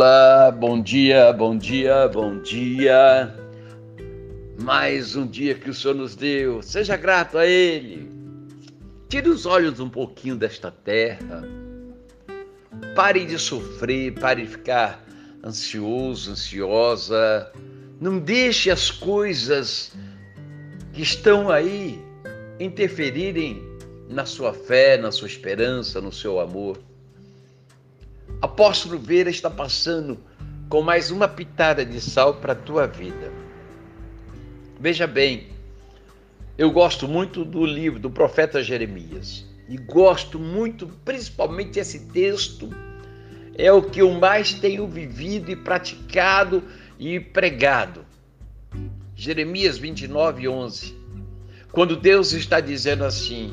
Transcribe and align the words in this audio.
dia, 0.00 0.50
bom 0.50 0.80
dia, 0.80 1.32
bom 1.32 1.58
dia, 1.58 2.08
bom 2.08 2.40
dia. 2.40 3.34
Mais 4.58 5.14
um 5.14 5.26
dia 5.26 5.54
que 5.54 5.68
o 5.68 5.74
Senhor 5.74 5.94
nos 5.94 6.16
deu, 6.16 6.62
seja 6.62 6.96
grato 6.96 7.36
a 7.36 7.46
Ele. 7.46 8.10
Tire 9.10 9.28
os 9.28 9.44
olhos 9.44 9.78
um 9.78 9.90
pouquinho 9.90 10.36
desta 10.36 10.70
terra. 10.70 11.46
Pare 12.94 13.26
de 13.26 13.38
sofrer, 13.38 14.14
pare 14.14 14.46
de 14.46 14.48
ficar 14.48 15.04
ansioso, 15.44 16.30
ansiosa. 16.30 17.52
Não 18.00 18.18
deixe 18.18 18.70
as 18.70 18.90
coisas 18.90 19.92
que 20.94 21.02
estão 21.02 21.50
aí 21.50 22.02
interferirem 22.58 23.62
na 24.08 24.24
sua 24.24 24.54
fé, 24.54 24.96
na 24.96 25.12
sua 25.12 25.28
esperança, 25.28 26.00
no 26.00 26.10
seu 26.10 26.40
amor. 26.40 26.78
Apóstolo 28.42 28.98
Vera 28.98 29.28
está 29.28 29.50
passando 29.50 30.18
com 30.70 30.80
mais 30.80 31.10
uma 31.10 31.28
pitada 31.28 31.84
de 31.84 32.00
sal 32.00 32.34
para 32.34 32.54
a 32.54 32.56
tua 32.56 32.86
vida. 32.86 33.30
Veja 34.78 35.06
bem, 35.06 35.48
eu 36.56 36.70
gosto 36.70 37.06
muito 37.06 37.44
do 37.44 37.66
livro 37.66 37.98
do 37.98 38.10
profeta 38.10 38.62
Jeremias 38.62 39.44
e 39.68 39.76
gosto 39.76 40.38
muito, 40.38 40.88
principalmente 41.04 41.78
esse 41.78 42.06
texto, 42.06 42.70
é 43.54 43.70
o 43.70 43.82
que 43.82 44.00
eu 44.00 44.10
mais 44.12 44.54
tenho 44.54 44.88
vivido 44.88 45.50
e 45.50 45.56
praticado 45.56 46.64
e 46.98 47.20
pregado. 47.20 48.06
Jeremias 49.14 49.76
29, 49.76 50.48
11. 50.48 50.96
Quando 51.72 51.94
Deus 51.94 52.32
está 52.32 52.58
dizendo 52.58 53.04
assim: 53.04 53.52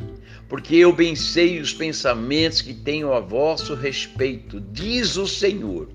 porque 0.50 0.76
eu 0.76 0.94
bem 0.94 1.16
sei 1.16 1.60
os 1.60 1.74
pensamentos 1.74 2.62
que 2.62 2.74
tenho 2.74 3.14
a 3.14 3.20
vosso 3.20 3.76
respeito, 3.76 4.62
diz 4.62 5.18
o 5.18 5.28
Senhor, 5.28 5.90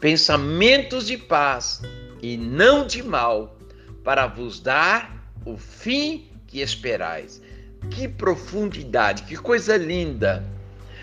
pensamentos 0.00 1.06
de 1.06 1.16
paz 1.16 1.82
e 2.22 2.36
não 2.36 2.86
de 2.86 3.02
mal, 3.02 3.58
para 4.04 4.26
vos 4.26 4.60
dar 4.60 5.32
o 5.44 5.56
fim 5.56 6.28
que 6.46 6.60
esperais. 6.60 7.42
Que 7.90 8.06
profundidade, 8.06 9.22
que 9.22 9.36
coisa 9.36 9.76
linda! 9.76 10.44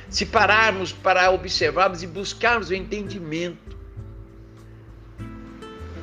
Se 0.09 0.25
pararmos 0.25 0.91
para 0.91 1.29
observarmos 1.31 2.01
e 2.01 2.07
buscarmos 2.07 2.69
o 2.69 2.73
entendimento 2.73 3.75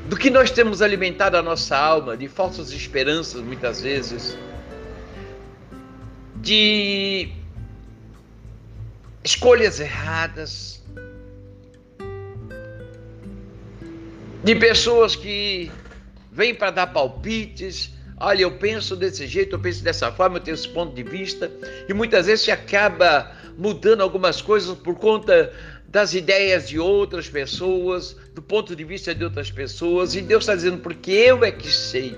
do 0.09 0.17
que 0.17 0.29
nós 0.29 0.51
temos 0.51 0.83
alimentado 0.83 1.37
a 1.37 1.43
nossa 1.43 1.77
alma, 1.77 2.17
de 2.17 2.29
falsas 2.29 2.71
esperanças 2.71 3.41
muitas 3.41 3.81
vezes, 3.81 4.37
de 6.45 7.31
escolhas 9.25 9.81
erradas, 9.81 10.85
de 14.45 14.55
pessoas 14.55 15.17
que 15.17 15.73
vêm 16.31 16.55
para 16.55 16.71
dar 16.71 16.89
palpites. 16.89 17.91
Olha, 18.21 18.43
eu 18.43 18.53
penso 18.59 18.95
desse 18.95 19.27
jeito, 19.27 19.57
eu 19.57 19.59
penso 19.59 19.83
dessa 19.83 20.13
forma, 20.13 20.37
eu 20.37 20.41
tenho 20.41 20.55
esse 20.55 20.69
ponto 20.69 20.95
de 20.95 21.03
vista, 21.03 21.51
e 21.89 21.95
muitas 21.95 22.27
vezes 22.27 22.45
se 22.45 22.51
acaba 22.51 23.33
mudando 23.57 24.03
algumas 24.03 24.43
coisas 24.43 24.77
por 24.77 24.97
conta 24.97 25.53
das 25.89 26.13
ideias 26.13 26.69
de 26.69 26.79
outras 26.79 27.29
pessoas, 27.29 28.17
do 28.35 28.43
ponto 28.43 28.77
de 28.77 28.85
vista 28.85 29.15
de 29.15 29.25
outras 29.25 29.51
pessoas, 29.51 30.15
e 30.15 30.21
Deus 30.21 30.43
está 30.43 30.55
dizendo, 30.55 30.79
porque 30.79 31.11
eu 31.11 31.43
é 31.43 31.51
que 31.51 31.71
sei 31.71 32.17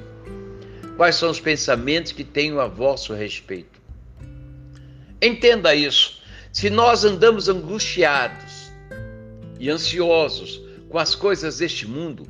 quais 0.96 1.14
são 1.14 1.30
os 1.30 1.38
pensamentos 1.38 2.10
que 2.10 2.24
tenho 2.24 2.60
a 2.60 2.66
vosso 2.66 3.14
respeito. 3.14 3.75
Entenda 5.26 5.74
isso. 5.74 6.20
Se 6.52 6.70
nós 6.70 7.04
andamos 7.04 7.48
angustiados 7.48 8.70
e 9.58 9.68
ansiosos 9.68 10.62
com 10.88 10.98
as 10.98 11.14
coisas 11.14 11.58
deste 11.58 11.86
mundo, 11.86 12.26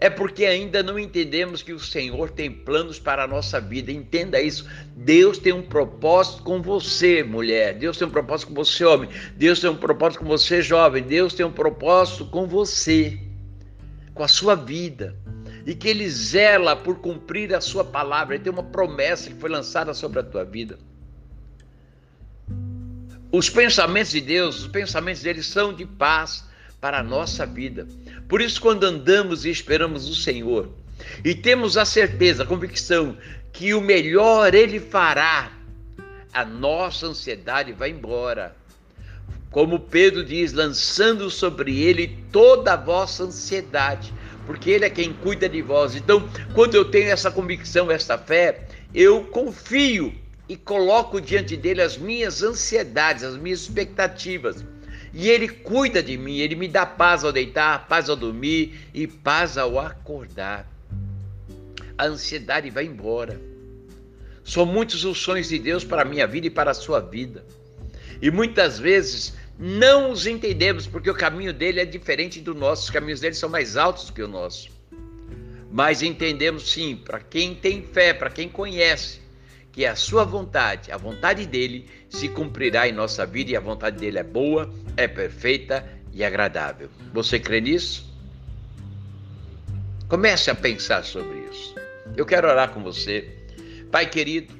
é 0.00 0.08
porque 0.08 0.44
ainda 0.44 0.80
não 0.80 0.98
entendemos 0.98 1.60
que 1.60 1.72
o 1.72 1.80
Senhor 1.80 2.30
tem 2.30 2.50
planos 2.50 3.00
para 3.00 3.24
a 3.24 3.26
nossa 3.26 3.60
vida. 3.60 3.90
Entenda 3.90 4.40
isso. 4.40 4.64
Deus 4.94 5.38
tem 5.38 5.52
um 5.52 5.62
propósito 5.62 6.44
com 6.44 6.62
você, 6.62 7.24
mulher. 7.24 7.74
Deus 7.74 7.96
tem 7.98 8.06
um 8.06 8.10
propósito 8.10 8.48
com 8.48 8.54
você, 8.54 8.84
homem. 8.84 9.10
Deus 9.36 9.58
tem 9.58 9.68
um 9.68 9.76
propósito 9.76 10.20
com 10.20 10.26
você, 10.26 10.62
jovem. 10.62 11.02
Deus 11.02 11.34
tem 11.34 11.44
um 11.44 11.50
propósito 11.50 12.26
com 12.26 12.46
você, 12.46 13.18
com 14.14 14.22
a 14.22 14.28
sua 14.28 14.54
vida. 14.54 15.16
E 15.66 15.74
que 15.74 15.88
Ele 15.88 16.08
zela 16.08 16.76
por 16.76 17.00
cumprir 17.00 17.52
a 17.52 17.60
sua 17.60 17.84
palavra. 17.84 18.36
Ele 18.36 18.44
tem 18.44 18.52
uma 18.52 18.62
promessa 18.62 19.28
que 19.28 19.36
foi 19.36 19.50
lançada 19.50 19.92
sobre 19.92 20.20
a 20.20 20.22
tua 20.22 20.44
vida. 20.44 20.78
Os 23.30 23.50
pensamentos 23.50 24.12
de 24.12 24.22
Deus, 24.22 24.60
os 24.60 24.68
pensamentos 24.68 25.20
dele 25.22 25.42
são 25.42 25.74
de 25.74 25.84
paz 25.84 26.44
para 26.80 27.00
a 27.00 27.02
nossa 27.02 27.44
vida. 27.44 27.86
Por 28.26 28.40
isso, 28.40 28.60
quando 28.60 28.84
andamos 28.84 29.44
e 29.44 29.50
esperamos 29.50 30.08
o 30.08 30.14
Senhor 30.14 30.70
e 31.22 31.34
temos 31.34 31.76
a 31.76 31.84
certeza, 31.84 32.42
a 32.42 32.46
convicção 32.46 33.18
que 33.52 33.74
o 33.74 33.82
melhor 33.82 34.54
ele 34.54 34.80
fará, 34.80 35.52
a 36.32 36.44
nossa 36.44 37.06
ansiedade 37.06 37.72
vai 37.72 37.90
embora. 37.90 38.56
Como 39.50 39.80
Pedro 39.80 40.24
diz, 40.24 40.52
lançando 40.54 41.28
sobre 41.30 41.82
ele 41.82 42.18
toda 42.32 42.74
a 42.74 42.76
vossa 42.76 43.24
ansiedade, 43.24 44.12
porque 44.46 44.70
ele 44.70 44.86
é 44.86 44.90
quem 44.90 45.12
cuida 45.12 45.48
de 45.48 45.60
vós. 45.60 45.94
Então, 45.94 46.26
quando 46.54 46.74
eu 46.74 46.84
tenho 46.84 47.10
essa 47.10 47.30
convicção, 47.30 47.90
essa 47.90 48.16
fé, 48.16 48.66
eu 48.94 49.24
confio 49.24 50.14
e 50.48 50.56
coloco 50.56 51.20
diante 51.20 51.56
dele 51.56 51.82
as 51.82 51.98
minhas 51.98 52.42
ansiedades, 52.42 53.22
as 53.22 53.36
minhas 53.36 53.60
expectativas. 53.60 54.64
E 55.12 55.28
ele 55.28 55.48
cuida 55.48 56.02
de 56.02 56.16
mim, 56.16 56.38
ele 56.38 56.54
me 56.54 56.68
dá 56.68 56.86
paz 56.86 57.24
ao 57.24 57.32
deitar, 57.32 57.86
paz 57.88 58.08
ao 58.08 58.16
dormir 58.16 58.88
e 58.94 59.06
paz 59.06 59.58
ao 59.58 59.78
acordar. 59.78 60.66
A 61.96 62.06
ansiedade 62.06 62.70
vai 62.70 62.84
embora. 62.84 63.40
São 64.44 64.64
muitos 64.64 65.04
os 65.04 65.18
sonhos 65.18 65.48
de 65.48 65.58
Deus 65.58 65.84
para 65.84 66.02
a 66.02 66.04
minha 66.04 66.26
vida 66.26 66.46
e 66.46 66.50
para 66.50 66.70
a 66.70 66.74
sua 66.74 67.00
vida. 67.00 67.44
E 68.22 68.30
muitas 68.30 68.78
vezes 68.78 69.34
não 69.58 70.10
os 70.12 70.26
entendemos 70.26 70.86
porque 70.86 71.10
o 71.10 71.14
caminho 71.14 71.52
dele 71.52 71.80
é 71.80 71.84
diferente 71.84 72.40
do 72.40 72.54
nosso, 72.54 72.84
os 72.84 72.90
caminhos 72.90 73.20
dele 73.20 73.34
são 73.34 73.48
mais 73.48 73.76
altos 73.76 74.10
que 74.10 74.22
o 74.22 74.28
nosso. 74.28 74.70
Mas 75.70 76.00
entendemos 76.00 76.70
sim, 76.70 76.96
para 76.96 77.20
quem 77.20 77.54
tem 77.54 77.82
fé, 77.82 78.14
para 78.14 78.30
quem 78.30 78.48
conhece, 78.48 79.20
que 79.72 79.86
a 79.86 79.94
sua 79.94 80.24
vontade, 80.24 80.90
a 80.90 80.96
vontade 80.96 81.46
dele, 81.46 81.88
se 82.08 82.28
cumprirá 82.28 82.88
em 82.88 82.92
nossa 82.92 83.24
vida 83.26 83.52
e 83.52 83.56
a 83.56 83.60
vontade 83.60 83.98
dele 83.98 84.18
é 84.18 84.24
boa, 84.24 84.72
é 84.96 85.06
perfeita 85.06 85.86
e 86.12 86.24
agradável. 86.24 86.88
Você 87.12 87.38
crê 87.38 87.60
nisso? 87.60 88.08
Comece 90.08 90.50
a 90.50 90.54
pensar 90.54 91.04
sobre 91.04 91.38
isso. 91.50 91.74
Eu 92.16 92.24
quero 92.24 92.48
orar 92.48 92.70
com 92.70 92.82
você. 92.82 93.28
Pai 93.90 94.06
querido, 94.06 94.54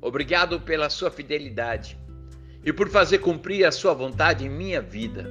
obrigado 0.00 0.60
pela 0.60 0.90
sua 0.90 1.10
fidelidade 1.10 1.98
e 2.64 2.72
por 2.72 2.88
fazer 2.88 3.18
cumprir 3.18 3.64
a 3.64 3.72
sua 3.72 3.94
vontade 3.94 4.44
em 4.44 4.50
minha 4.50 4.80
vida. 4.80 5.28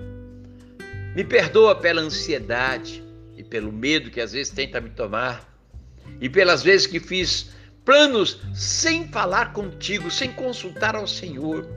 Me 1.16 1.24
perdoa 1.24 1.76
pela 1.76 2.02
ansiedade 2.02 3.04
e 3.38 3.44
pelo 3.44 3.72
medo 3.72 4.10
que 4.10 4.20
às 4.20 4.34
vezes 4.34 4.52
tenta 4.52 4.82
me 4.82 4.90
tomar 4.90 5.48
e 6.20 6.30
pelas 6.30 6.64
vezes 6.64 6.88
que 6.88 7.00
fiz 7.00 7.52
planos 7.84 8.40
sem 8.54 9.08
falar 9.08 9.54
contigo, 9.54 10.10
sem 10.12 10.32
consultar 10.32 10.96
ao 10.96 11.08
Senhor, 11.08 11.68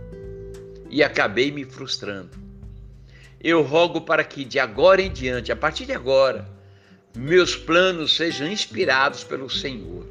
e 0.91 1.03
acabei 1.03 1.51
me 1.51 1.65
frustrando. 1.65 2.31
Eu 3.41 3.63
rogo 3.63 4.01
para 4.01 4.25
que 4.25 4.45
de 4.45 4.59
agora 4.59 5.03
em 5.03 5.11
diante, 5.11 5.53
a 5.53 5.57
partir 5.57 5.87
de 5.87 5.93
agora, 5.93 6.49
meus 7.17 7.57
planos 7.57 8.17
sejam 8.17 8.47
inspirados 8.49 9.23
pelo 9.25 9.49
Senhor 9.51 10.07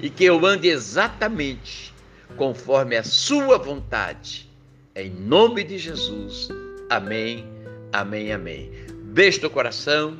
e 0.00 0.10
que 0.10 0.24
eu 0.24 0.44
ande 0.44 0.68
exatamente 0.68 1.92
conforme 2.36 2.96
a 2.96 3.02
Sua 3.02 3.58
vontade. 3.58 4.48
Em 4.94 5.10
nome 5.10 5.62
de 5.64 5.78
Jesus. 5.78 6.48
Amém, 6.90 7.46
amém, 7.92 8.32
amém. 8.32 8.70
Beijo 9.04 9.42
no 9.42 9.50
coração, 9.50 10.18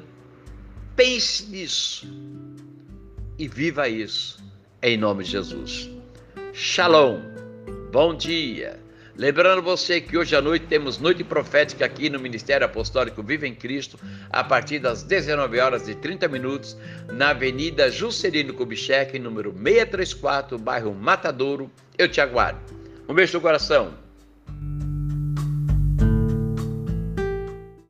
pense 0.95 1.47
nisso 1.47 2.07
e 3.39 3.47
viva 3.47 3.89
isso 3.89 4.48
em 4.83 4.97
nome 4.97 5.25
de 5.25 5.31
Jesus. 5.31 5.91
Shalom, 6.53 7.21
bom 7.91 8.15
dia. 8.15 8.79
Lembrando 9.17 9.61
você 9.61 10.01
que 10.01 10.17
hoje 10.17 10.37
à 10.37 10.41
noite 10.41 10.67
temos 10.67 10.99
noite 10.99 11.25
profética 11.25 11.85
aqui 11.85 12.09
no 12.09 12.21
Ministério 12.21 12.65
Apostólico 12.65 13.21
Viva 13.21 13.49
em 13.49 13.55
Cristo, 13.55 13.99
a 14.31 14.45
partir 14.45 14.79
das 14.79 15.03
19 15.03 15.59
horas 15.59 15.89
e 15.89 15.95
30 15.97 16.29
minutos, 16.29 16.77
na 17.13 17.31
Avenida 17.31 17.91
Juscelino 17.91 18.55
Kubitschek, 18.55 19.19
número 19.19 19.51
634, 19.53 20.57
bairro 20.57 20.95
Matadouro. 20.95 21.69
Eu 21.97 22.09
te 22.09 22.21
aguardo. 22.21 22.61
Um 23.09 23.15
beijo 23.15 23.37
no 23.37 23.41
coração. 23.41 24.08